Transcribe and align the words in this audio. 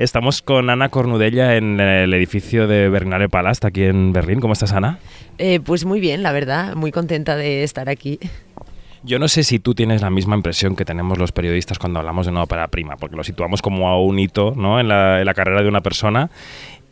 Estamos 0.00 0.40
con 0.40 0.70
Ana 0.70 0.88
Cornudella 0.88 1.56
en 1.56 1.78
el 1.78 2.14
edificio 2.14 2.66
de 2.66 2.88
Berlinale 2.88 3.28
Palast, 3.28 3.66
aquí 3.66 3.82
en 3.82 4.14
Berlín. 4.14 4.40
¿Cómo 4.40 4.54
estás, 4.54 4.72
Ana? 4.72 4.98
Eh, 5.36 5.60
pues 5.60 5.84
muy 5.84 6.00
bien, 6.00 6.22
la 6.22 6.32
verdad, 6.32 6.74
muy 6.74 6.90
contenta 6.90 7.36
de 7.36 7.64
estar 7.64 7.90
aquí. 7.90 8.18
Yo 9.02 9.18
no 9.18 9.28
sé 9.28 9.44
si 9.44 9.58
tú 9.58 9.74
tienes 9.74 10.00
la 10.00 10.08
misma 10.08 10.36
impresión 10.36 10.74
que 10.74 10.86
tenemos 10.86 11.18
los 11.18 11.32
periodistas 11.32 11.78
cuando 11.78 11.98
hablamos 11.98 12.24
de 12.24 12.32
una 12.32 12.44
ópera 12.44 12.68
prima, 12.68 12.96
porque 12.96 13.14
lo 13.14 13.22
situamos 13.24 13.60
como 13.60 13.90
a 13.90 14.02
un 14.02 14.18
hito 14.18 14.54
¿no? 14.56 14.80
en, 14.80 14.88
la, 14.88 15.20
en 15.20 15.26
la 15.26 15.34
carrera 15.34 15.60
de 15.60 15.68
una 15.68 15.82
persona 15.82 16.30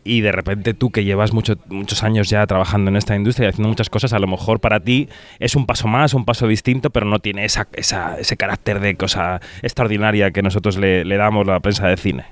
y 0.03 0.21
de 0.21 0.31
repente 0.31 0.75
tú 0.75 0.91
que 0.91 1.03
llevas 1.03 1.33
mucho, 1.33 1.55
muchos 1.67 2.03
años 2.03 2.29
ya 2.29 2.45
trabajando 2.45 2.91
en 2.91 2.95
esta 2.95 3.15
industria 3.15 3.47
y 3.47 3.49
haciendo 3.49 3.69
muchas 3.69 3.89
cosas, 3.89 4.13
a 4.13 4.19
lo 4.19 4.27
mejor 4.27 4.59
para 4.59 4.81
ti 4.81 5.09
es 5.39 5.55
un 5.55 5.65
paso 5.65 5.87
más, 5.87 6.13
un 6.13 6.25
paso 6.25 6.47
distinto, 6.47 6.91
pero 6.91 7.07
no 7.07 7.17
tiene 7.17 7.43
esa, 7.43 7.67
esa, 7.73 8.19
ese 8.19 8.37
carácter 8.37 8.79
de 8.79 8.93
cosa 8.93 9.41
extraordinaria 9.63 10.29
que 10.29 10.43
nosotros 10.43 10.77
le, 10.77 11.05
le 11.05 11.17
damos 11.17 11.47
a 11.47 11.53
la 11.53 11.59
prensa 11.59 11.87
de 11.87 11.97
cine. 11.97 12.25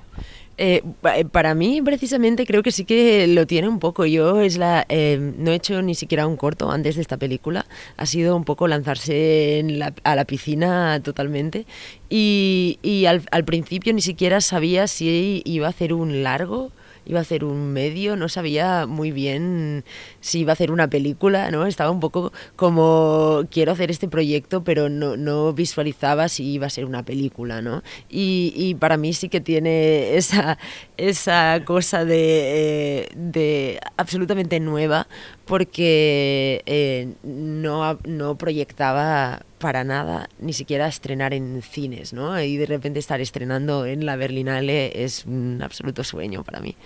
Eh, 0.60 0.82
eh, 1.14 1.24
para 1.24 1.54
mí, 1.54 1.80
precisamente, 1.82 2.44
creo 2.44 2.64
que 2.64 2.72
sí 2.72 2.84
que 2.84 3.28
lo 3.28 3.46
tiene 3.46 3.68
un 3.68 3.78
poco. 3.78 4.04
Yo 4.06 4.40
es 4.40 4.58
la, 4.58 4.84
eh, 4.88 5.16
no 5.38 5.52
he 5.52 5.54
hecho 5.54 5.80
ni 5.82 5.94
siquiera 5.94 6.26
un 6.26 6.36
corto 6.36 6.70
antes 6.70 6.96
de 6.96 7.02
esta 7.02 7.16
película. 7.16 7.64
Ha 7.96 8.06
sido 8.06 8.34
un 8.34 8.44
poco 8.44 8.66
lanzarse 8.66 9.64
a 10.02 10.16
la 10.16 10.24
piscina 10.24 11.00
totalmente. 11.02 11.64
Y, 12.10 12.80
y 12.82 13.06
al, 13.06 13.22
al, 13.30 13.44
principio 13.44 13.92
ni 13.94 14.02
siquiera 14.02 14.40
sabía 14.40 14.88
si 14.88 15.42
iba 15.44 15.68
a 15.68 15.70
hacer 15.70 15.92
un 15.92 16.24
largo 16.24 16.72
iba 17.08 17.18
a 17.18 17.22
hacer 17.22 17.44
un 17.44 17.72
medio, 17.72 18.16
no 18.16 18.28
sabía 18.28 18.86
muy 18.86 19.10
bien 19.10 19.84
si 20.20 20.40
iba 20.40 20.52
a 20.52 20.54
hacer 20.54 20.70
una 20.70 20.88
película, 20.88 21.50
¿no? 21.50 21.66
Estaba 21.66 21.90
un 21.90 22.00
poco 22.00 22.32
como, 22.54 23.44
quiero 23.50 23.72
hacer 23.72 23.90
este 23.90 24.08
proyecto, 24.08 24.62
pero 24.62 24.88
no, 24.88 25.16
no 25.16 25.52
visualizaba 25.54 26.28
si 26.28 26.44
iba 26.44 26.66
a 26.66 26.70
ser 26.70 26.84
una 26.84 27.02
película, 27.02 27.62
¿no? 27.62 27.82
Y, 28.10 28.52
y 28.54 28.74
para 28.74 28.98
mí 28.98 29.14
sí 29.14 29.30
que 29.30 29.40
tiene 29.40 30.16
esa, 30.16 30.58
esa 30.98 31.62
cosa 31.64 32.04
de, 32.04 33.00
eh, 33.00 33.08
de 33.16 33.80
absolutamente 33.96 34.60
nueva, 34.60 35.08
porque 35.46 36.62
eh, 36.66 37.14
no, 37.22 37.98
no 38.04 38.36
proyectaba 38.36 39.40
para 39.58 39.84
nada 39.84 40.28
ni 40.38 40.52
siquiera 40.52 40.86
estrenar 40.86 41.34
en 41.34 41.62
cines, 41.62 42.12
¿no? 42.12 42.40
Y 42.40 42.56
de 42.56 42.66
repente 42.66 42.98
estar 42.98 43.20
estrenando 43.20 43.86
en 43.86 44.06
la 44.06 44.16
Berlinale 44.16 45.04
es 45.04 45.24
un 45.26 45.60
absoluto 45.62 46.04
sueño 46.04 46.44
para 46.44 46.60
mí. 46.60 46.76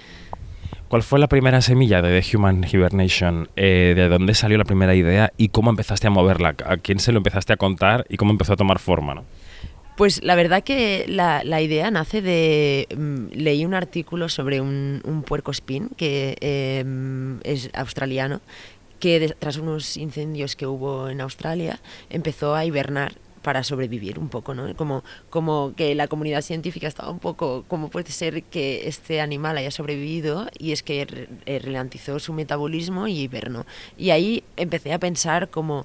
¿Cuál 0.89 1.03
fue 1.03 1.19
la 1.19 1.27
primera 1.27 1.62
semilla 1.62 2.03
de 2.03 2.20
The 2.20 2.37
Human 2.37 2.67
Hibernation? 2.70 3.48
Eh, 3.56 3.95
¿De 3.97 4.09
dónde 4.09 4.34
salió 4.34 4.59
la 4.59 4.64
primera 4.64 4.95
idea 4.95 5.33
y 5.39 5.48
cómo 5.48 5.70
empezaste 5.70 6.06
a 6.06 6.11
moverla? 6.11 6.55
¿A 6.67 6.77
quién 6.77 6.98
se 6.98 7.12
lo 7.12 7.19
empezaste 7.19 7.55
a 7.55 7.56
contar 7.56 8.05
y 8.11 8.19
cómo 8.19 8.31
empezó 8.31 8.53
a 8.53 8.56
tomar 8.56 8.79
forma? 8.79 9.14
¿no? 9.14 9.25
Pues 9.97 10.23
la 10.23 10.34
verdad 10.34 10.62
que 10.62 11.05
la, 11.09 11.42
la 11.45 11.61
idea 11.62 11.91
nace 11.91 12.23
de... 12.23 12.89
Um, 12.95 13.29
leí 13.31 13.64
un 13.64 13.73
artículo 13.73 14.29
sobre 14.29 14.61
un, 14.61 15.01
un 15.05 15.23
puerco 15.23 15.51
spin 15.51 15.91
que 15.97 16.36
eh, 16.41 16.84
es 17.45 17.70
australiano 17.75 18.41
que 19.03 19.34
tras 19.36 19.56
unos 19.56 19.97
incendios 19.97 20.55
que 20.55 20.64
hubo 20.64 21.08
en 21.08 21.20
Australia 21.20 21.81
empezó 22.08 22.55
a 22.55 22.64
hibernar 22.64 23.14
para 23.42 23.64
sobrevivir 23.64 24.17
un 24.17 24.28
poco, 24.28 24.55
¿no? 24.55 24.77
Como, 24.77 25.03
como 25.28 25.75
que 25.77 25.97
la 25.97 26.06
comunidad 26.06 26.41
científica 26.41 26.86
estaba 26.86 27.11
un 27.11 27.19
poco, 27.19 27.64
¿cómo 27.67 27.91
puede 27.91 28.12
ser 28.12 28.45
que 28.45 28.86
este 28.86 29.20
animal 29.20 29.58
haya 29.58 29.73
sobrevivido? 29.73 30.47
Y 30.56 30.70
es 30.70 30.84
que 30.84 31.05
re, 31.05 31.58
ralentizó 31.58 32.20
su 32.20 32.33
metabolismo 32.33 33.08
y 33.08 33.23
hibernó. 33.23 33.67
Y 33.98 34.11
ahí 34.11 34.45
empecé 34.56 34.92
a 34.92 35.00
pensar 35.00 35.50
como, 35.50 35.84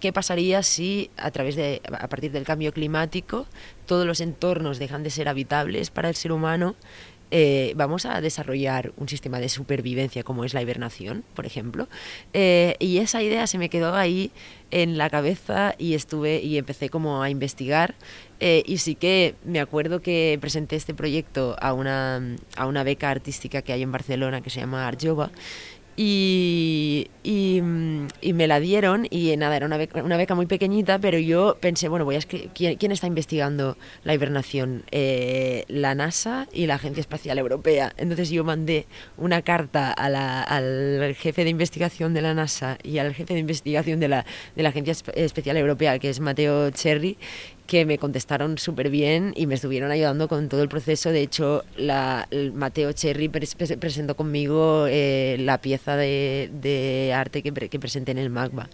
¿qué 0.00 0.12
pasaría 0.12 0.64
si 0.64 1.08
a 1.16 1.30
través 1.30 1.54
de, 1.54 1.80
a 1.84 2.08
partir 2.08 2.32
del 2.32 2.42
cambio 2.42 2.72
climático, 2.72 3.46
todos 3.86 4.04
los 4.04 4.20
entornos 4.20 4.80
dejan 4.80 5.04
de 5.04 5.10
ser 5.10 5.28
habitables 5.28 5.90
para 5.90 6.08
el 6.08 6.16
ser 6.16 6.32
humano 6.32 6.74
eh, 7.30 7.72
vamos 7.76 8.06
a 8.06 8.20
desarrollar 8.20 8.92
un 8.96 9.08
sistema 9.08 9.38
de 9.38 9.48
supervivencia 9.48 10.22
como 10.22 10.44
es 10.44 10.54
la 10.54 10.62
hibernación, 10.62 11.24
por 11.34 11.46
ejemplo. 11.46 11.88
Eh, 12.32 12.76
y 12.78 12.98
esa 12.98 13.22
idea 13.22 13.46
se 13.46 13.58
me 13.58 13.68
quedó 13.68 13.94
ahí 13.94 14.30
en 14.70 14.98
la 14.98 15.10
cabeza 15.10 15.74
y 15.78 15.94
estuve 15.94 16.40
y 16.40 16.58
empecé 16.58 16.88
como 16.88 17.22
a 17.22 17.30
investigar. 17.30 17.94
Eh, 18.40 18.62
y 18.66 18.78
sí 18.78 18.94
que 18.94 19.34
me 19.44 19.60
acuerdo 19.60 20.00
que 20.00 20.38
presenté 20.40 20.76
este 20.76 20.94
proyecto 20.94 21.56
a 21.60 21.72
una, 21.72 22.36
a 22.56 22.66
una 22.66 22.82
beca 22.82 23.10
artística 23.10 23.62
que 23.62 23.72
hay 23.72 23.82
en 23.82 23.92
Barcelona 23.92 24.40
que 24.40 24.50
se 24.50 24.60
llama 24.60 24.88
Arjova 24.88 25.30
y, 26.02 27.10
y, 27.22 27.60
y, 28.22 28.32
me 28.32 28.46
la 28.46 28.58
dieron 28.58 29.06
y 29.10 29.36
nada, 29.36 29.54
era 29.54 29.66
una 29.66 29.76
beca, 29.76 30.02
una 30.02 30.16
beca, 30.16 30.34
muy 30.34 30.46
pequeñita, 30.46 30.98
pero 30.98 31.18
yo 31.18 31.58
pensé, 31.60 31.90
bueno, 31.90 32.06
voy 32.06 32.16
a 32.16 32.20
¿quién, 32.20 32.76
¿quién 32.76 32.90
está 32.90 33.06
investigando 33.06 33.76
la 34.02 34.14
hibernación? 34.14 34.84
Eh, 34.92 35.66
la 35.68 35.94
NASA 35.94 36.48
y 36.54 36.64
la 36.64 36.76
Agencia 36.76 37.02
Espacial 37.02 37.38
Europea. 37.38 37.92
Entonces 37.98 38.30
yo 38.30 38.44
mandé 38.44 38.86
una 39.18 39.42
carta 39.42 39.92
al 39.92 41.14
jefe 41.16 41.44
de 41.44 41.50
investigación 41.50 42.14
de 42.14 42.22
la 42.22 42.32
NASA 42.32 42.78
y 42.82 42.96
al 42.96 43.12
jefe 43.12 43.34
de 43.34 43.40
investigación 43.40 44.00
de 44.00 44.08
la, 44.08 44.24
de 44.56 44.62
la 44.62 44.70
Agencia 44.70 44.94
Espacial 45.12 45.58
Europea, 45.58 45.98
que 45.98 46.08
es 46.08 46.18
Mateo 46.18 46.70
Cherry, 46.70 47.18
que 47.70 47.86
me 47.86 47.98
contestaron 47.98 48.58
súper 48.58 48.90
bien 48.90 49.32
y 49.36 49.46
me 49.46 49.54
estuvieron 49.54 49.92
ayudando 49.92 50.26
con 50.26 50.48
todo 50.48 50.60
el 50.60 50.68
proceso. 50.68 51.10
De 51.10 51.22
hecho, 51.22 51.62
la, 51.76 52.26
Mateo 52.52 52.90
Cherry 52.90 53.28
pre 53.28 53.46
presentó 53.78 54.16
conmigo 54.16 54.86
eh, 54.88 55.36
la 55.38 55.58
pieza 55.58 55.94
de, 55.94 56.50
de 56.52 57.12
arte 57.14 57.44
que, 57.44 57.52
que, 57.52 57.78
presenté 57.78 58.10
en 58.10 58.18
el 58.18 58.28
MACBA. 58.28 58.68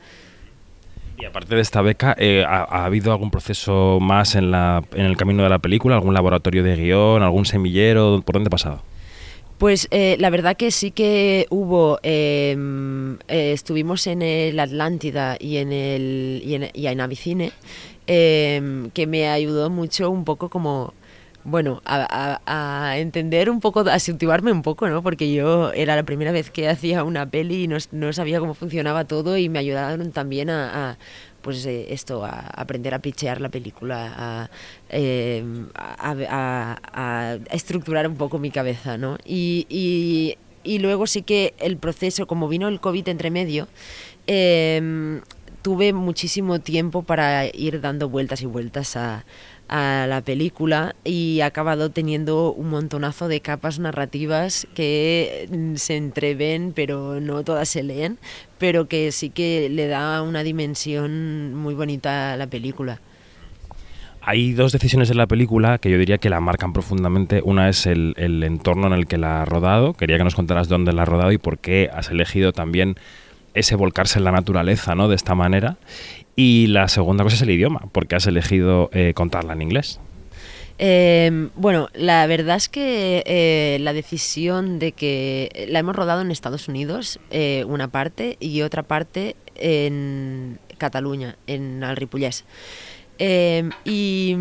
Y 1.19 1.27
aparte 1.27 1.55
de 1.55 1.61
esta 1.61 1.83
beca, 1.83 2.17
eh, 2.19 2.43
¿ha, 2.49 2.63
¿ha, 2.63 2.87
habido 2.87 3.13
algún 3.13 3.31
proceso 3.31 3.99
más 4.01 4.35
en, 4.35 4.51
la, 4.51 4.83
en 4.95 5.05
el 5.05 5.19
camino 5.19 5.43
de 5.43 5.51
la 5.51 5.59
película? 5.59 5.97
¿Algún 5.97 6.15
laboratorio 6.15 6.63
de 6.63 6.77
guion? 6.77 7.23
¿Algún 7.23 7.45
semillero? 7.45 8.23
¿Por 8.25 8.37
dónde 8.37 8.49
ha 8.49 8.51
pasado? 8.51 8.83
Pues 9.59 9.89
eh, 9.91 10.17
la 10.21 10.29
verdad 10.29 10.57
que 10.57 10.71
sí 10.71 10.91
que 10.91 11.47
hubo, 11.49 11.99
eh, 12.03 12.55
eh, 13.29 13.53
estuvimos 13.53 14.07
en 14.07 14.21
el 14.21 14.61
Atlántida 14.61 15.37
y 15.41 15.57
en, 15.57 15.73
el, 15.73 16.43
y 16.45 16.55
en, 16.57 16.69
y 16.75 16.87
en 16.89 17.01
Avicine, 17.01 17.53
que 18.07 19.07
me 19.09 19.29
ayudó 19.29 19.71
mucho 19.71 20.11
un 20.11 20.25
poco 20.25 20.49
como 20.49 20.95
bueno, 21.47 21.81
a, 21.85 22.95
entender 22.99 23.51
un 23.51 23.61
poco, 23.61 23.81
a 23.81 24.01
situarme 24.01 24.51
un 24.51 24.63
poco, 24.63 24.89
¿no? 24.89 25.01
Porque 25.01 25.33
yo 25.33 25.73
era 25.73 25.95
la 25.95 26.03
primera 26.03 26.33
vez 26.33 26.51
que 26.51 26.69
hacía 26.69 27.05
una 27.05 27.31
peli 27.31 27.63
y 27.65 27.69
no, 27.69 27.77
no 27.93 28.13
sabía 28.13 28.41
cómo 28.41 28.55
funcionaba 28.55 29.05
todo 29.05 29.39
y 29.39 29.49
me 29.49 29.61
ayudaron 29.61 30.11
también 30.11 30.51
a, 30.51 30.99
pues 31.43 31.65
eh, 31.65 31.87
esto, 31.91 32.25
a 32.25 32.49
aprender 32.49 32.95
a 32.95 32.99
pichear 32.99 33.41
la 33.41 33.49
película, 33.49 34.13
a, 34.19 34.51
a, 36.93 37.39
estructurar 37.53 38.09
un 38.09 38.17
poco 38.17 38.41
mi 38.41 38.51
cabeza, 38.51 38.99
¿no? 38.99 39.17
Y, 39.25 40.37
y, 40.65 40.79
luego 40.81 41.07
sí 41.07 41.23
que 41.23 41.55
el 41.61 41.77
proceso, 41.77 42.27
como 42.27 42.49
vino 42.49 42.67
el 42.67 42.81
COVID 42.81 43.09
entre 43.09 43.31
medio, 43.31 43.69
eh, 44.27 45.21
tuve 45.67 45.93
muchísimo 45.93 46.61
tiempo 46.61 47.03
para 47.03 47.45
ir 47.47 47.81
dando 47.81 48.09
vueltas 48.09 48.41
y 48.41 48.47
vueltas 48.47 48.95
a 48.97 49.25
la 49.69 50.23
película 50.25 50.95
y 51.03 51.41
ha 51.41 51.47
acabado 51.47 51.91
teniendo 51.91 52.53
un 52.53 52.71
montonazo 52.71 53.27
de 53.27 53.41
capas 53.41 53.81
narrativas 53.81 54.69
que 54.77 55.49
se 55.75 55.97
entreven 55.97 56.73
pero 56.73 57.21
no 57.21 57.43
todas 57.43 57.69
se 57.69 57.83
leen, 57.83 58.19
pero 58.59 58.87
que 58.87 59.11
sí 59.11 59.31
que 59.31 59.69
le 59.69 59.89
da 59.89 60.23
una 60.23 60.45
dimensión 60.45 61.57
muy 61.57 61.75
bonita 61.75 62.35
a 62.35 62.37
la 62.37 62.47
película. 62.47 63.01
Hay 64.21 64.53
dos 64.53 64.71
decisiones 64.71 65.11
en 65.11 65.17
la 65.17 65.27
película 65.27 65.79
que 65.79 65.91
yo 65.91 65.99
diría 65.99 66.19
que 66.19 66.31
la 66.31 66.39
marcan 66.39 66.73
profundamente. 66.73 67.43
Una 67.45 67.69
es 67.69 67.87
el, 67.87 68.15
el 68.19 68.45
entorno 68.45 68.87
en 68.87 68.93
el 68.93 69.07
que 69.09 69.19
la 69.19 69.43
ha 69.43 69.45
rodado. 69.45 69.95
Quería 69.95 70.17
que 70.17 70.25
nos 70.25 70.37
contaras 70.37 70.69
dónde 70.69 70.93
la 70.93 71.03
ha 71.03 71.07
rodado 71.07 71.33
y 71.33 71.39
por 71.39 71.59
qué 71.59 71.91
has 71.93 72.11
elegido 72.11 72.53
también 72.53 72.97
ese 73.57 73.75
volcarse 73.75 74.19
en 74.19 74.25
la 74.25 74.33
naturaleza, 74.33 74.95
¿no? 74.95 75.09
De 75.09 75.17
esta 75.17 75.35
manera. 75.35 75.79
Y 76.37 76.69
la 76.69 76.89
segunda 76.89 77.25
cosa 77.25 77.37
es 77.37 77.43
el 77.43 77.51
idioma, 77.51 77.89
porque 77.93 78.15
has 78.15 78.27
elegido 78.27 78.91
eh, 78.93 79.13
contarla 79.15 79.55
en 79.55 79.63
inglés. 79.63 80.01
Eh, 80.79 81.49
bueno, 81.57 81.89
la 81.95 82.27
verdad 82.27 82.57
es 82.57 82.69
que 82.69 83.23
eh, 83.27 83.79
la 83.81 83.95
decisión 83.95 84.79
de 84.79 84.93
que 84.93 85.67
la 85.71 85.79
hemos 85.79 85.97
rodado 85.97 86.21
en 86.21 86.31
Estados 86.31 86.69
Unidos, 86.69 87.19
eh, 87.31 87.65
una 87.67 87.89
parte, 87.89 88.37
y 88.41 88.61
otra 88.63 88.83
parte 88.83 89.37
en 89.55 90.59
Cataluña, 90.77 91.37
en 91.47 91.83
el 91.83 91.97
Ripollès. 91.97 92.45
Eh, 93.19 93.71
y 93.85 94.37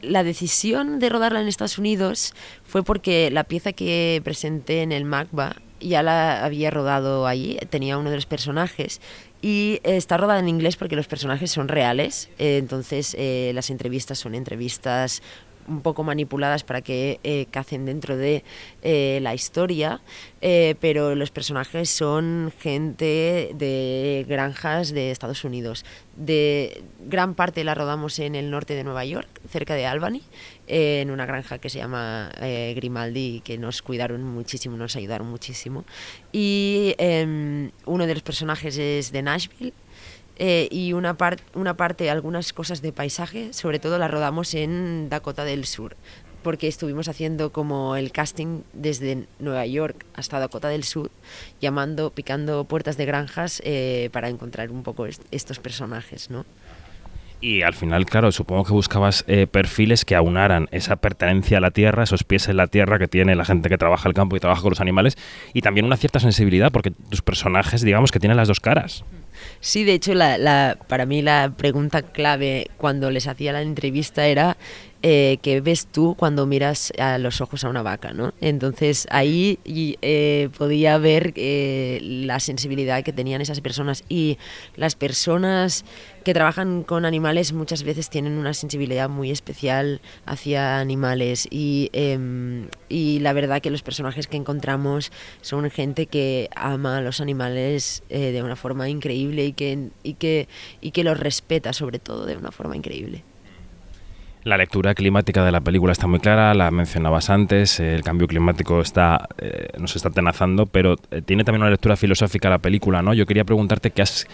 la 0.00 0.22
decisión 0.22 1.00
de 1.00 1.08
rodarla 1.08 1.40
en 1.40 1.48
Estados 1.48 1.78
Unidos 1.78 2.34
fue 2.64 2.84
porque 2.84 3.30
la 3.30 3.44
pieza 3.44 3.72
que 3.72 4.20
presenté 4.22 4.82
en 4.82 4.92
el 4.92 5.04
MACBA 5.04 5.56
ya 5.88 6.02
la 6.02 6.44
había 6.44 6.70
rodado 6.70 7.26
allí, 7.26 7.58
tenía 7.70 7.98
uno 7.98 8.10
de 8.10 8.16
los 8.16 8.26
personajes. 8.26 9.00
Y 9.42 9.80
está 9.82 10.16
rodada 10.16 10.40
en 10.40 10.48
inglés 10.48 10.76
porque 10.76 10.96
los 10.96 11.06
personajes 11.06 11.50
son 11.50 11.68
reales, 11.68 12.30
eh, 12.38 12.56
entonces 12.56 13.14
eh, 13.18 13.52
las 13.54 13.68
entrevistas 13.70 14.18
son 14.18 14.34
entrevistas 14.34 15.22
un 15.68 15.80
poco 15.80 16.04
manipuladas 16.04 16.64
para 16.64 16.80
que 16.82 17.20
eh, 17.24 17.46
cacen 17.50 17.86
dentro 17.86 18.16
de 18.16 18.44
eh, 18.82 19.18
la 19.22 19.34
historia, 19.34 20.00
eh, 20.40 20.74
pero 20.80 21.14
los 21.14 21.30
personajes 21.30 21.90
son 21.90 22.52
gente 22.58 23.50
de 23.54 24.24
granjas 24.28 24.92
de 24.92 25.10
Estados 25.10 25.44
Unidos. 25.44 25.84
De 26.16 26.84
gran 27.00 27.34
parte 27.34 27.64
la 27.64 27.74
rodamos 27.74 28.18
en 28.18 28.34
el 28.34 28.50
norte 28.50 28.74
de 28.74 28.84
Nueva 28.84 29.04
York, 29.04 29.40
cerca 29.48 29.74
de 29.74 29.86
Albany, 29.86 30.22
en 30.66 31.10
una 31.10 31.26
granja 31.26 31.58
que 31.58 31.70
se 31.70 31.78
llama 31.78 32.30
Grimaldi, 32.40 33.42
que 33.44 33.58
nos 33.58 33.82
cuidaron 33.82 34.22
muchísimo, 34.22 34.76
nos 34.76 34.96
ayudaron 34.96 35.28
muchísimo. 35.28 35.84
Y 36.32 36.94
em, 36.98 37.70
uno 37.84 38.06
de 38.06 38.14
los 38.14 38.22
personajes 38.22 38.78
es 38.78 39.12
de 39.12 39.22
Nashville, 39.22 39.72
eh, 40.36 40.68
y 40.70 40.92
una, 40.92 41.16
parte, 41.16 42.10
algunas 42.10 42.52
cosas 42.52 42.82
de 42.82 42.92
paisaje, 42.92 43.52
sobre 43.52 43.78
todo 43.78 43.98
las 43.98 44.10
rodamos 44.10 44.54
en 44.54 45.08
Dakota 45.08 45.44
del 45.44 45.64
Sur, 45.64 45.96
porque 46.42 46.68
estuvimos 46.68 47.08
haciendo 47.08 47.52
como 47.52 47.96
el 47.96 48.10
casting 48.10 48.62
desde 48.72 49.26
Nueva 49.38 49.64
York 49.66 50.04
hasta 50.14 50.38
Dakota 50.40 50.68
del 50.68 50.84
Sur, 50.84 51.10
llamando, 51.60 52.10
picando 52.10 52.64
puertas 52.64 52.96
de 52.96 53.06
granjas 53.06 53.62
eh, 53.64 54.10
para 54.12 54.28
encontrar 54.28 54.70
un 54.70 54.82
poco 54.82 55.06
estos 55.30 55.58
personajes, 55.58 56.30
¿no? 56.30 56.44
Y 57.40 57.62
al 57.62 57.74
final, 57.74 58.06
claro, 58.06 58.32
supongo 58.32 58.64
que 58.64 58.72
buscabas 58.72 59.24
eh, 59.26 59.46
perfiles 59.46 60.04
que 60.04 60.14
aunaran 60.14 60.68
esa 60.70 60.96
pertenencia 60.96 61.58
a 61.58 61.60
la 61.60 61.70
tierra, 61.70 62.04
esos 62.04 62.24
pies 62.24 62.48
en 62.48 62.56
la 62.56 62.68
tierra 62.68 62.98
que 62.98 63.06
tiene 63.06 63.36
la 63.36 63.44
gente 63.44 63.68
que 63.68 63.76
trabaja 63.76 64.08
el 64.08 64.14
campo 64.14 64.36
y 64.36 64.40
trabaja 64.40 64.62
con 64.62 64.70
los 64.70 64.80
animales, 64.80 65.18
y 65.52 65.60
también 65.60 65.84
una 65.84 65.96
cierta 65.96 66.20
sensibilidad, 66.20 66.72
porque 66.72 66.90
tus 66.90 67.20
personajes, 67.20 67.82
digamos, 67.82 68.12
que 68.12 68.18
tienen 68.18 68.38
las 68.38 68.48
dos 68.48 68.60
caras. 68.60 69.04
Sí, 69.60 69.84
de 69.84 69.94
hecho, 69.94 70.14
la, 70.14 70.78
para 70.88 71.06
mí 71.06 71.22
la 71.22 71.52
pregunta 71.56 72.02
clave 72.02 72.70
cuando 72.76 73.10
les 73.10 73.26
hacía 73.26 73.52
la 73.52 73.62
entrevista 73.62 74.26
era 74.26 74.56
eh, 75.06 75.36
¿qué 75.42 75.60
ves 75.60 75.86
tú 75.86 76.14
cuando 76.18 76.46
miras 76.46 76.90
a 76.98 77.18
los 77.18 77.42
ojos 77.42 77.62
a 77.62 77.68
una 77.68 77.82
vaca? 77.82 78.14
¿no? 78.14 78.32
Entonces 78.40 79.06
ahí 79.10 79.58
eh, 79.66 80.48
podía 80.56 80.96
ver 80.96 81.34
eh, 81.36 81.98
la 82.02 82.40
sensibilidad 82.40 83.04
que 83.04 83.12
tenían 83.12 83.42
esas 83.42 83.60
personas 83.60 84.02
y 84.08 84.38
las 84.76 84.94
personas 84.94 85.84
que 86.24 86.32
trabajan 86.32 86.84
con 86.84 87.04
animales 87.04 87.52
muchas 87.52 87.82
veces 87.82 88.08
tienen 88.08 88.38
una 88.38 88.54
sensibilidad 88.54 89.10
muy 89.10 89.30
especial 89.30 90.00
hacia 90.24 90.78
animales 90.78 91.48
y, 91.50 91.90
em, 91.92 92.68
y 92.88 93.18
la 93.18 93.34
verdad 93.34 93.60
que 93.60 93.68
los 93.68 93.82
personajes 93.82 94.26
que 94.26 94.38
encontramos 94.38 95.12
son 95.42 95.70
gente 95.70 96.06
que 96.06 96.48
ama 96.56 96.96
a 96.96 97.00
los 97.02 97.20
animales 97.20 98.02
de 98.08 98.42
una 98.42 98.56
forma 98.56 98.88
increíble 98.88 99.44
y 99.44 99.52
que, 99.52 99.90
y, 100.02 100.14
que, 100.14 100.48
y 100.80 100.92
que 100.92 101.04
los 101.04 101.20
respeta 101.20 101.74
sobre 101.74 101.98
todo 101.98 102.24
de 102.24 102.38
una 102.38 102.52
forma 102.52 102.74
increíble. 102.74 103.22
La 104.44 104.58
lectura 104.58 104.94
climática 104.94 105.42
de 105.42 105.50
la 105.50 105.62
película 105.62 105.92
está 105.92 106.06
muy 106.06 106.20
clara, 106.20 106.52
la 106.52 106.70
mencionabas 106.70 107.30
antes, 107.30 107.80
el 107.80 108.02
cambio 108.02 108.28
climático 108.28 108.82
está, 108.82 109.26
eh, 109.38 109.68
nos 109.78 109.96
está 109.96 110.10
atenazando, 110.10 110.66
pero 110.66 110.96
eh, 111.10 111.22
tiene 111.22 111.44
también 111.44 111.62
una 111.62 111.70
lectura 111.70 111.96
filosófica 111.96 112.50
la 112.50 112.58
película, 112.58 113.00
¿no? 113.00 113.14
Yo 113.14 113.24
quería 113.24 113.44
preguntarte 113.44 113.90
qué 113.90 114.02
has, 114.02 114.26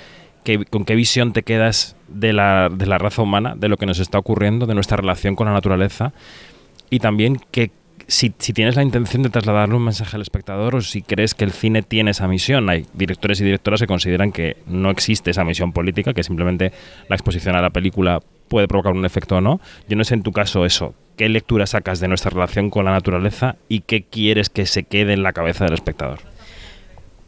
con 0.70 0.84
qué 0.84 0.96
visión 0.96 1.32
te 1.32 1.44
quedas 1.44 1.94
de 2.08 2.32
la, 2.32 2.70
de 2.70 2.86
la 2.86 2.98
raza 2.98 3.22
humana, 3.22 3.54
de 3.56 3.68
lo 3.68 3.76
que 3.76 3.86
nos 3.86 4.00
está 4.00 4.18
ocurriendo, 4.18 4.66
de 4.66 4.74
nuestra 4.74 4.96
relación 4.96 5.36
con 5.36 5.46
la 5.46 5.52
naturaleza, 5.52 6.12
y 6.90 6.98
también 6.98 7.40
que, 7.52 7.70
si, 8.06 8.30
tienes 8.30 8.76
la 8.76 8.82
intención 8.82 9.22
de 9.22 9.30
trasladarle 9.30 9.76
un 9.76 9.84
mensaje 9.84 10.16
al 10.16 10.22
espectador 10.22 10.74
o 10.74 10.80
si 10.80 11.02
crees 11.02 11.34
que 11.34 11.44
el 11.44 11.52
cine 11.52 11.82
tiene 11.82 12.10
esa 12.10 12.28
misión. 12.28 12.68
Hay 12.68 12.86
directores 12.94 13.40
y 13.40 13.44
directoras 13.44 13.80
que 13.80 13.86
consideran 13.86 14.32
que 14.32 14.56
no 14.66 14.90
existe 14.90 15.30
esa 15.30 15.44
misión 15.44 15.72
política, 15.72 16.14
que 16.14 16.22
simplemente 16.22 16.72
la 17.08 17.16
exposición 17.16 17.56
a 17.56 17.62
la 17.62 17.70
película 17.70 18.20
puede 18.48 18.68
provocar 18.68 18.92
un 18.92 19.04
efecto 19.04 19.36
o 19.36 19.40
no. 19.40 19.60
Yo 19.88 19.96
no 19.96 20.04
sé 20.04 20.14
en 20.14 20.22
tu 20.22 20.32
caso 20.32 20.64
eso. 20.64 20.94
¿Qué 21.16 21.28
lectura 21.28 21.66
sacas 21.66 22.00
de 22.00 22.08
nuestra 22.08 22.30
relación 22.30 22.70
con 22.70 22.84
la 22.84 22.92
naturaleza 22.92 23.56
y 23.68 23.80
qué 23.80 24.02
quieres 24.02 24.48
que 24.48 24.66
se 24.66 24.84
quede 24.84 25.12
en 25.12 25.22
la 25.22 25.32
cabeza 25.32 25.64
del 25.64 25.74
espectador? 25.74 26.20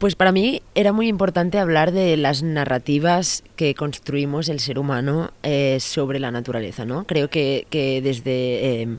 Pues 0.03 0.15
para 0.15 0.33
mí 0.33 0.61
era 0.75 0.91
muy 0.91 1.07
importante 1.07 1.59
hablar 1.59 1.93
de 1.93 2.17
las 2.17 2.43
narrativas 2.43 3.41
que 3.55 3.73
construimos 3.73 4.49
el 4.49 4.59
ser 4.59 4.77
humano 4.77 5.31
eh, 5.43 5.77
sobre 5.79 6.19
la 6.19 6.29
naturaleza, 6.29 6.83
¿no? 6.83 7.05
Creo 7.05 7.29
que, 7.29 7.65
desde 8.03 8.81
em, 8.81 8.97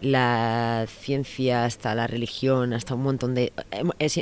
la 0.00 0.86
ciencia 0.88 1.64
hasta 1.64 1.94
la 1.94 2.06
religión, 2.06 2.72
hasta 2.72 2.94
un 2.94 3.02
montón 3.02 3.34
de... 3.34 3.52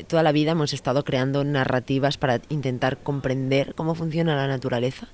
Toda 0.06 0.22
la 0.22 0.32
vida 0.32 0.52
hemos 0.52 0.72
estado 0.72 1.04
creando 1.04 1.44
narrativas 1.44 2.16
para 2.16 2.40
intentar 2.48 2.98
comprender 2.98 3.74
cómo 3.74 3.94
funciona 3.94 4.36
la 4.36 4.46
naturaleza. 4.46 5.08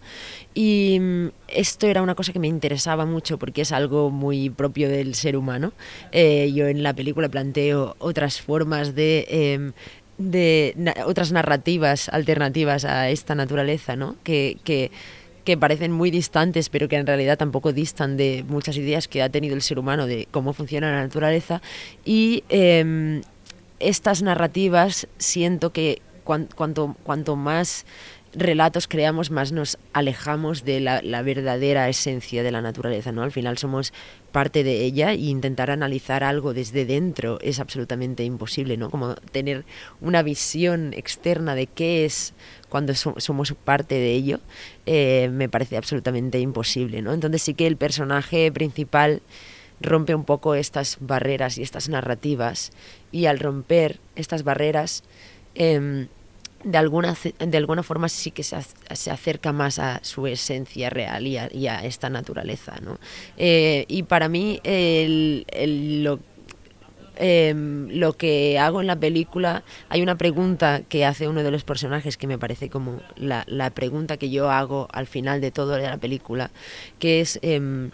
Y 0.55 0.99
mm, 1.01 1.27
esto 1.49 1.87
era 1.87 2.03
una 2.03 2.15
cosa 2.15 2.33
que 2.33 2.39
me 2.39 2.49
interesaba 2.49 3.07
mucho 3.07 3.39
porque 3.39 3.63
es 3.63 3.73
algo 3.73 4.11
muy 4.11 4.51
propio 4.51 4.89
del 4.89 5.15
ser 5.15 5.37
humano. 5.37 5.73
Eh, 6.13 6.53
yo 6.55 6.67
en 6.69 6.83
la 6.83 6.95
película 6.95 7.29
planteo 7.29 7.97
otras 7.99 8.41
formas 8.41 8.95
de... 8.95 9.27
Em, 9.29 9.73
de 10.21 10.75
otras 11.07 11.33
narrativas 11.33 12.11
alternativas 12.11 12.85
a 12.85 13.09
esta 13.09 13.35
naturaleza, 13.35 13.97
¿no? 13.97 14.17
que, 14.23 14.91
que 15.45 15.57
parecen 15.57 15.93
muy 15.93 16.11
distantes, 16.11 16.69
pero 16.69 16.89
que 16.89 16.97
en 16.97 17.07
realidad 17.07 17.39
tampoco 17.39 17.73
distan 17.73 18.17
de 18.17 18.45
muchas 18.49 18.77
ideas 18.77 19.09
que 19.09 19.23
ha 19.23 19.29
tenido 19.29 19.55
el 19.55 19.63
ser 19.63 19.79
humano 19.79 20.07
de 20.07 20.29
cómo 20.31 20.53
funciona 20.53 20.91
la 20.91 21.03
naturaleza. 21.03 21.63
Y 22.05 22.45
em, 22.49 23.23
estas 23.79 24.23
narrativas 24.23 25.09
siento 25.19 25.73
que 25.73 26.03
cuanto, 26.25 26.97
cuanto 27.03 27.37
más 27.37 27.87
relatos 28.33 28.87
creamos, 28.87 29.31
más 29.31 29.53
nos 29.53 29.79
alejamos 29.93 30.65
de 30.65 30.81
la, 30.81 31.23
verdadera 31.23 31.89
esencia 31.89 32.43
de 32.43 32.53
la 32.53 32.63
naturaleza, 32.63 33.13
¿no? 33.13 33.23
Al 33.23 33.33
final 33.33 33.59
somos 33.59 33.93
parte 34.31 34.63
de 34.63 34.85
ella 34.85 35.13
e 35.13 35.17
intentar 35.17 35.71
analizar 35.71 36.23
algo 36.23 36.55
desde 36.55 36.85
dentro 36.85 37.41
es 37.41 37.59
absolutamente 37.59 38.23
imposible, 38.23 38.77
¿no? 38.77 38.91
Como 38.91 39.15
tener 39.17 39.65
una 40.01 40.23
visión 40.23 40.93
externa 40.95 41.55
de 41.55 41.67
qué 41.67 42.05
es 42.05 42.35
cuando 42.69 42.95
somos 42.95 43.55
parte 43.65 43.97
de 43.97 44.13
ello, 44.13 44.41
eh, 44.87 45.29
me 45.33 45.49
parece 45.49 45.77
absolutamente 45.77 46.39
imposible, 46.39 47.03
¿no? 47.03 47.13
Entonces 47.13 47.43
sí 47.43 47.55
que 47.55 47.67
el 47.67 47.77
personaje 47.77 48.53
principal 48.53 49.23
rompe 49.81 50.15
un 50.15 50.25
poco 50.25 50.55
estas 50.55 50.99
barreras 51.01 51.59
y 51.59 51.63
estas 51.63 51.89
narrativas 51.89 52.71
y 53.11 53.27
al 53.27 53.41
romper 53.41 53.99
estas 54.15 54.45
barreras 54.45 55.03
em, 55.55 56.09
de 56.65 56.79
alguna, 56.79 57.17
de 57.39 57.57
alguna 57.57 57.83
forma 57.83 58.09
sí 58.09 58.31
que 58.31 58.43
se, 58.43 58.57
acerca 58.57 59.53
más 59.53 59.79
a 59.79 60.01
su 60.03 60.27
esencia 60.27 60.91
real 60.91 61.27
y 61.27 61.37
a, 61.37 61.85
esta 61.85 62.11
naturaleza. 62.11 62.75
¿no? 62.83 62.99
Eh, 63.37 63.85
y 63.89 64.03
para 64.03 64.29
mí 64.29 64.61
lo, 64.65 66.21
em, 67.17 67.89
lo 67.91 68.13
que 68.17 68.59
hago 68.59 68.81
en 68.81 68.87
la 68.87 68.97
película, 68.97 69.63
hay 69.89 70.03
una 70.03 70.17
pregunta 70.17 70.83
que 70.89 71.05
hace 71.05 71.29
uno 71.29 71.43
de 71.43 71.51
los 71.51 71.65
personajes 71.65 72.17
que 72.17 72.27
me 72.27 72.39
parece 72.39 72.69
como 72.69 73.01
la, 73.17 73.45
la 73.47 73.71
pregunta 73.71 74.17
que 74.17 74.31
yo 74.31 74.51
hago 74.51 74.89
al 74.93 75.07
final 75.07 75.41
de 75.41 75.51
todo 75.51 75.79
la 75.79 75.99
película, 75.99 76.51
que 76.99 77.21
es... 77.21 77.39
Em, 77.43 77.91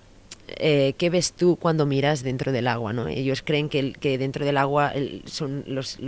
eh, 0.49 0.95
¿qué 0.97 1.11
ves 1.11 1.33
tú 1.33 1.57
cuando 1.57 1.87
miras 1.87 2.23
dentro 2.23 2.53
del 2.53 2.69
agua? 2.69 2.93
¿no? 2.93 3.09
Ellos 3.09 3.43
creen 3.43 3.69
que, 3.69 4.19
dentro 4.19 4.45
del 4.45 4.57
agua 4.57 4.93
son 5.25 5.65
los, 5.67 5.99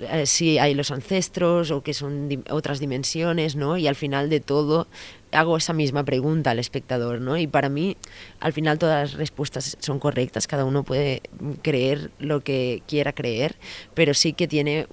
eh, 0.00 0.26
sí 0.26 0.58
hay 0.58 0.74
los 0.74 0.90
ancestros 0.90 1.70
o 1.70 1.82
que 1.82 1.94
son 1.94 2.44
otras 2.50 2.78
dimensiones, 2.78 3.56
¿no? 3.56 3.76
Y 3.76 3.86
al 3.86 3.96
final 3.96 4.30
de 4.30 4.40
todo 4.40 4.86
hago 5.32 5.56
esa 5.56 5.72
misma 5.72 6.04
pregunta 6.04 6.52
al 6.52 6.58
espectador, 6.58 7.20
¿no? 7.20 7.36
Y 7.36 7.46
para 7.46 7.68
mí, 7.68 7.96
al 8.40 8.52
final 8.52 8.78
todas 8.78 9.10
las 9.10 9.18
respuestas 9.18 9.76
son 9.80 9.98
correctas, 9.98 10.46
cada 10.46 10.64
uno 10.64 10.84
puede 10.84 11.22
creer 11.62 12.10
lo 12.18 12.40
que 12.40 12.82
quiera 12.86 13.12
creer, 13.12 13.56
pero 13.94 14.14
sí 14.14 14.32
que 14.32 14.48
tiene 14.48 14.86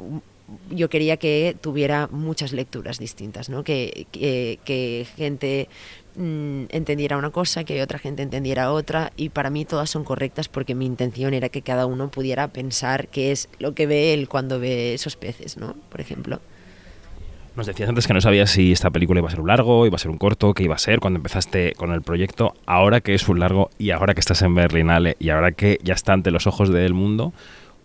yo 0.70 0.90
quería 0.90 1.18
que 1.18 1.58
tuviera 1.60 2.08
muchas 2.08 2.54
lecturas 2.54 3.00
distintas, 3.00 3.50
¿no? 3.50 3.66
que, 3.66 4.08
que 4.14 5.06
gente 5.18 5.68
Mm, 6.20 6.66
entendiera 6.70 7.16
una 7.16 7.30
cosa, 7.30 7.64
que 7.64 7.84
otra 7.84 8.00
gente 8.00 8.24
entendiera 8.24 8.72
otra, 8.72 9.12
y 9.18 9.30
para 9.30 9.52
mí 9.52 9.66
todas 9.66 9.92
son 9.92 10.04
correctas 10.04 10.48
porque 10.50 10.74
mi 10.74 10.88
intención 10.88 11.36
era 11.36 11.50
que 11.50 11.62
cada 11.62 11.86
uno 11.86 12.10
pudiera 12.10 12.48
pensar 12.48 13.08
qué 13.08 13.32
es 13.32 13.50
lo 13.60 13.76
que 13.76 13.86
ve 13.86 14.16
él 14.16 14.28
cuando 14.28 14.60
ve 14.60 14.96
esos 14.96 15.16
peces, 15.16 15.58
¿no? 15.58 15.76
Por 15.92 16.02
ejemplo. 16.02 16.40
Nos 17.56 17.68
decías 17.68 17.88
antes 17.88 18.08
que 18.08 18.14
no 18.14 18.22
sabías 18.22 18.50
si 18.50 18.72
esta 18.72 18.90
película 18.90 19.20
iba 19.20 19.28
a 19.28 19.32
ser 19.32 19.42
un 19.42 19.48
largo, 19.48 19.86
iba 19.86 19.96
a 19.96 20.00
ser 20.00 20.10
un 20.10 20.18
corto, 20.18 20.56
qué 20.56 20.64
iba 20.64 20.76
a 20.76 20.80
ser 20.80 21.00
cuando 21.00 21.18
empezaste 21.18 21.74
con 21.74 21.92
el 21.92 22.02
proyecto. 22.02 22.56
Ahora 22.66 23.02
que 23.02 23.14
es 23.14 23.28
un 23.30 23.40
largo 23.40 23.70
y 23.78 23.92
ahora 23.92 24.16
que 24.16 24.20
estás 24.20 24.42
en 24.42 24.56
Berlinale 24.56 25.18
y 25.20 25.30
ahora 25.30 25.52
que 25.52 25.80
ya 25.84 25.94
está 25.94 26.14
ante 26.14 26.32
los 26.32 26.48
ojos 26.48 26.70
del 26.70 26.96
mundo, 26.96 27.32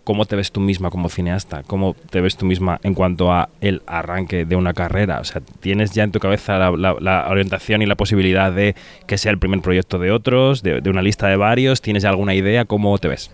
¿Cómo 0.03 0.25
te 0.25 0.35
ves 0.35 0.51
tú 0.51 0.59
misma 0.59 0.89
como 0.89 1.07
cineasta? 1.07 1.63
¿Cómo 1.63 1.95
te 2.09 2.19
ves 2.19 2.35
tú 2.35 2.45
misma 2.45 2.79
en 2.83 2.93
cuanto 2.93 3.31
a 3.31 3.49
el 3.61 3.81
arranque 3.87 4.43
de 4.43 4.55
una 4.57 4.73
carrera? 4.73 5.21
O 5.21 5.23
sea, 5.23 5.41
¿tienes 5.61 5.91
ya 5.91 6.03
en 6.03 6.11
tu 6.11 6.19
cabeza 6.19 6.57
la, 6.57 7.27
orientación 7.29 7.81
y 7.81 7.85
la 7.85 7.95
posibilidad 7.95 8.51
de 8.51 8.75
que 9.07 9.17
sea 9.17 9.31
el 9.31 9.39
primer 9.39 9.61
proyecto 9.61 9.99
de 9.99 10.11
otros, 10.11 10.61
de, 10.61 10.81
una 10.89 11.01
lista 11.01 11.27
de 11.27 11.37
varios? 11.37 11.81
¿Tienes 11.81 12.03
ya 12.03 12.09
alguna 12.09 12.35
idea? 12.35 12.65
¿Cómo 12.65 12.97
te 12.97 13.07
ves? 13.07 13.31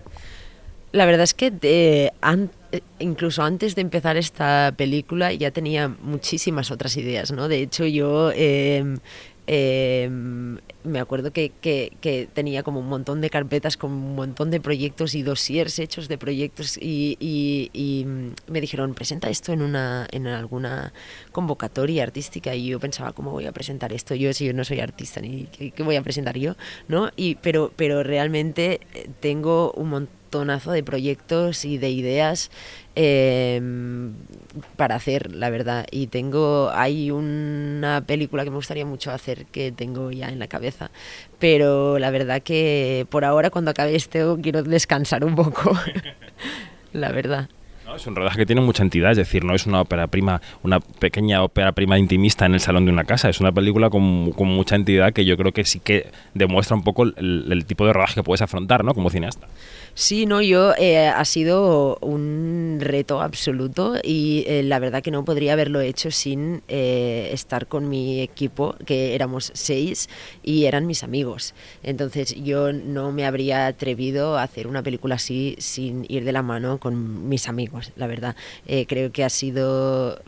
La 0.92 1.06
verdad 1.06 1.22
es 1.22 1.34
que 1.34 1.52
eh, 1.62 2.10
incluso 2.98 3.42
antes 3.42 3.74
de 3.74 3.82
empezar 3.82 4.16
esta 4.16 4.72
película 4.76 5.32
ya 5.32 5.50
tenía 5.50 5.88
muchísimas 5.88 6.70
otras 6.70 6.96
ideas, 6.96 7.32
¿no? 7.32 7.48
De 7.48 7.62
hecho, 7.62 7.86
yo 7.86 8.30
em, 8.32 8.98
em, 9.46 10.58
me 10.84 11.00
acuerdo 11.00 11.32
que, 11.32 11.50
que, 11.60 11.92
que, 12.00 12.28
tenía 12.32 12.62
como 12.62 12.80
un 12.80 12.88
montón 12.88 13.20
de 13.20 13.30
carpetas 13.30 13.76
con 13.76 13.92
un 13.92 14.14
montón 14.14 14.50
de 14.50 14.60
proyectos 14.60 15.14
y 15.14 15.22
dossiers 15.22 15.78
hechos 15.78 16.08
de 16.08 16.18
proyectos 16.18 16.76
y, 16.76 17.16
y, 17.20 17.70
y, 17.72 18.06
me 18.50 18.60
dijeron, 18.60 18.94
presenta 18.94 19.30
esto 19.30 19.52
en, 19.52 19.62
una, 19.62 20.06
en 20.10 20.26
alguna 20.26 20.92
convocatoria 21.32 22.02
artística 22.02 22.54
y 22.54 22.68
yo 22.68 22.80
pensaba, 22.80 23.12
¿cómo 23.12 23.30
voy 23.32 23.46
a 23.46 23.52
presentar 23.52 23.92
esto? 23.92 24.14
Yo 24.14 24.32
si 24.32 24.46
yo 24.46 24.52
no 24.54 24.64
soy 24.64 24.80
artista, 24.80 25.20
ni 25.20 25.44
¿qué, 25.46 25.70
qué 25.70 25.82
voy 25.82 25.96
a 25.96 26.02
presentar 26.02 26.38
yo? 26.38 26.54
¿no? 26.88 27.10
Y, 27.16 27.36
pero, 27.36 27.72
pero 27.76 28.02
realmente 28.02 28.80
tengo 29.20 29.72
un 29.72 29.90
montón 29.90 30.19
montonazo 30.30 30.70
de 30.70 30.84
proyectos 30.84 31.64
y 31.64 31.78
de 31.78 31.90
ideas 31.90 32.50
eh, 32.94 33.60
para 34.76 34.94
hacer, 34.94 35.34
la 35.34 35.50
verdad. 35.50 35.86
Y 35.90 36.06
tengo, 36.06 36.70
hay 36.72 37.10
una 37.10 38.02
película 38.06 38.44
que 38.44 38.50
me 38.50 38.56
gustaría 38.56 38.86
mucho 38.86 39.10
hacer 39.10 39.46
que 39.46 39.72
tengo 39.72 40.10
ya 40.12 40.28
en 40.28 40.38
la 40.38 40.46
cabeza. 40.46 40.90
Pero 41.38 41.98
la 41.98 42.10
verdad 42.10 42.42
que 42.42 43.06
por 43.10 43.24
ahora, 43.24 43.50
cuando 43.50 43.72
acabe 43.72 43.96
esto, 43.96 44.38
quiero 44.40 44.62
descansar 44.62 45.24
un 45.24 45.34
poco. 45.34 45.72
la 46.92 47.10
verdad. 47.10 47.48
Es 47.94 48.06
un 48.06 48.16
rodaje 48.16 48.38
que 48.38 48.46
tiene 48.46 48.60
mucha 48.60 48.82
entidad, 48.82 49.10
es 49.10 49.16
decir, 49.16 49.44
no 49.44 49.54
es 49.54 49.66
una 49.66 49.80
ópera 49.80 50.06
prima, 50.06 50.40
una 50.62 50.80
pequeña 50.80 51.42
ópera 51.42 51.72
prima 51.72 51.98
intimista 51.98 52.46
en 52.46 52.54
el 52.54 52.60
salón 52.60 52.86
de 52.86 52.92
una 52.92 53.04
casa, 53.04 53.28
es 53.28 53.40
una 53.40 53.52
película 53.52 53.90
con, 53.90 54.32
con 54.32 54.48
mucha 54.48 54.76
entidad 54.76 55.12
que 55.12 55.24
yo 55.24 55.36
creo 55.36 55.52
que 55.52 55.64
sí 55.64 55.80
que 55.80 56.10
demuestra 56.34 56.76
un 56.76 56.82
poco 56.82 57.02
el, 57.02 57.46
el 57.50 57.64
tipo 57.66 57.86
de 57.86 57.92
rodaje 57.92 58.14
que 58.14 58.22
puedes 58.22 58.42
afrontar, 58.42 58.84
¿no? 58.84 58.94
Como 58.94 59.10
cineasta. 59.10 59.48
Sí, 59.94 60.24
no, 60.24 60.40
yo 60.40 60.72
eh, 60.78 61.08
ha 61.08 61.24
sido 61.24 61.98
reto 62.80 63.20
absoluto 63.20 63.94
y 64.02 64.44
eh, 64.46 64.62
la 64.62 64.78
verdad 64.78 65.02
que 65.02 65.10
no 65.10 65.24
podría 65.24 65.52
haberlo 65.52 65.80
hecho 65.80 66.10
sin 66.10 66.62
eh, 66.68 67.30
estar 67.32 67.66
con 67.66 67.88
mi 67.88 68.20
equipo, 68.20 68.76
que 68.84 69.14
éramos 69.14 69.50
seis 69.54 70.08
y 70.42 70.64
eran 70.64 70.86
mis 70.86 71.02
amigos. 71.02 71.54
Entonces 71.82 72.34
yo 72.42 72.72
no 72.72 73.12
me 73.12 73.26
habría 73.26 73.66
atrevido 73.66 74.38
a 74.38 74.42
hacer 74.42 74.66
una 74.66 74.82
película 74.82 75.16
así 75.16 75.56
sin 75.58 76.04
ir 76.08 76.24
de 76.24 76.32
la 76.32 76.42
mano 76.42 76.78
con 76.78 77.28
mis 77.28 77.48
amigos, 77.48 77.92
la 77.96 78.06
verdad. 78.06 78.36
Eh, 78.66 78.86
creo 78.86 79.12
que 79.12 79.24
ha 79.24 79.30
sido, 79.30 80.20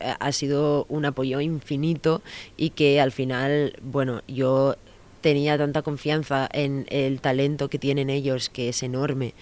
ha 0.00 0.32
sido 0.32 0.86
un 0.88 1.04
apoyo 1.04 1.40
infinito 1.40 2.22
y 2.56 2.70
que 2.70 3.00
al 3.00 3.12
final, 3.12 3.74
bueno, 3.82 4.22
yo 4.28 4.76
tenía 5.20 5.58
tanta 5.58 5.82
confianza 5.82 6.48
en 6.52 6.86
el 6.90 7.20
talento 7.20 7.68
que 7.68 7.78
tienen 7.78 8.10
ellos, 8.10 8.48
que 8.48 8.68
es 8.70 8.82
enorme, 8.82 9.34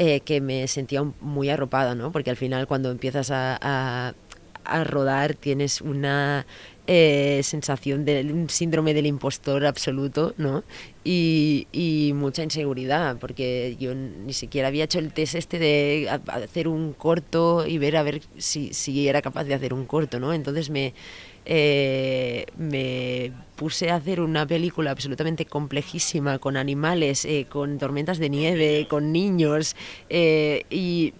eh, 0.00 0.20
que 0.20 0.40
me 0.40 0.68
sentía 0.68 1.02
muy 1.20 1.50
arropada, 1.50 1.96
¿no? 1.96 2.12
Porque 2.12 2.30
al 2.30 2.36
final 2.36 2.68
cuando 2.68 2.92
empiezas 2.92 3.32
a, 3.32 4.14
a, 4.64 4.84
rodar 4.84 5.34
tienes 5.34 5.80
una 5.80 6.46
eh, 6.86 7.40
sensación 7.42 8.04
de 8.04 8.20
un 8.32 8.48
síndrome 8.48 8.94
del 8.94 9.06
impostor 9.06 9.66
absoluto, 9.66 10.34
¿no? 10.36 10.62
Y, 11.02 11.66
y, 11.72 12.12
mucha 12.14 12.44
inseguridad, 12.44 13.16
porque 13.18 13.76
yo 13.80 13.92
ni 13.96 14.34
siquiera 14.34 14.68
había 14.68 14.84
hecho 14.84 15.00
el 15.00 15.12
test 15.12 15.34
este 15.34 15.58
de 15.58 16.08
hacer 16.28 16.68
un 16.68 16.92
corto 16.92 17.66
y 17.66 17.78
ver 17.78 17.96
a 17.96 18.04
ver 18.04 18.22
si, 18.36 18.72
si 18.74 19.08
era 19.08 19.20
capaz 19.20 19.44
de 19.44 19.54
hacer 19.54 19.74
un 19.74 19.84
corto, 19.84 20.20
¿no? 20.20 20.32
Entonces 20.32 20.70
me, 20.70 20.94
eh, 21.50 22.44
me 22.58 23.32
puse 23.56 23.90
a 23.90 23.96
hacer 23.96 24.20
una 24.20 24.46
película 24.46 24.90
absolutamente 24.90 25.46
complejísima 25.46 26.38
con 26.38 26.58
animales, 26.58 27.24
eh, 27.24 27.46
con 27.48 27.78
tormentas 27.78 28.18
de 28.18 28.28
nieve, 28.28 28.86
con 28.86 29.12
niños 29.12 29.74
eh, 30.10 30.64
y, 30.70 31.14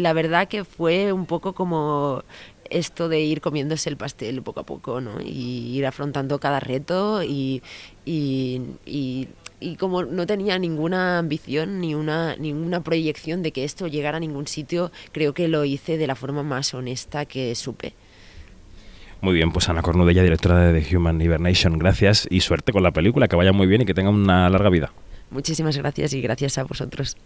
la 0.00 0.12
verdad 0.14 0.48
que 0.48 0.64
fue 0.64 1.12
un 1.12 1.26
poco 1.26 1.54
como 1.54 2.24
esto 2.70 3.08
de 3.08 3.20
ir 3.20 3.40
comiéndose 3.40 3.88
el 3.88 3.96
pastel 3.96 4.42
poco 4.42 4.60
a 4.60 4.66
poco 4.66 5.00
¿no? 5.00 5.20
y 5.20 5.76
ir 5.76 5.86
afrontando 5.86 6.40
cada 6.40 6.58
reto 6.58 7.22
y 7.22 7.62
y 9.64 9.76
como 9.76 10.04
no 10.04 10.26
tenía 10.26 10.58
ninguna 10.58 11.18
ambición 11.18 11.80
ni 11.80 11.94
una 11.94 12.36
ninguna 12.36 12.82
proyección 12.82 13.42
de 13.42 13.52
que 13.52 13.64
esto 13.64 13.86
llegara 13.86 14.18
a 14.18 14.20
ningún 14.20 14.46
sitio, 14.46 14.92
creo 15.12 15.32
que 15.34 15.48
lo 15.48 15.64
hice 15.64 15.96
de 15.96 16.06
la 16.06 16.14
forma 16.14 16.42
más 16.42 16.74
honesta 16.74 17.24
que 17.24 17.54
supe. 17.54 17.94
Muy 19.24 19.32
bien, 19.32 19.52
pues 19.52 19.70
Ana 19.70 19.80
Cornudella, 19.80 20.22
directora 20.22 20.70
de 20.70 20.78
The 20.78 20.94
Human 20.94 21.18
Hibernation, 21.18 21.78
gracias 21.78 22.28
y 22.30 22.40
suerte 22.40 22.72
con 22.72 22.82
la 22.82 22.90
película, 22.90 23.26
que 23.26 23.36
vaya 23.36 23.54
muy 23.54 23.66
bien 23.66 23.80
y 23.80 23.86
que 23.86 23.94
tenga 23.94 24.10
una 24.10 24.50
larga 24.50 24.68
vida. 24.68 24.92
Muchísimas 25.30 25.78
gracias 25.78 26.12
y 26.12 26.20
gracias 26.20 26.58
a 26.58 26.64
vosotros. 26.64 27.16